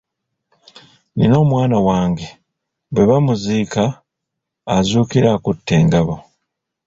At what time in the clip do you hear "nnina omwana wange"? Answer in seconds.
1.13-2.27